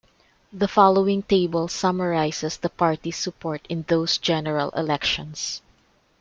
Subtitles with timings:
[0.51, 5.61] The following table summarises the party's support in those general elections.